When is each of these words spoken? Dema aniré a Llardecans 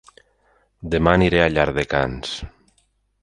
Dema 0.95 1.13
aniré 1.17 1.43
a 1.43 1.51
Llardecans 1.53 2.31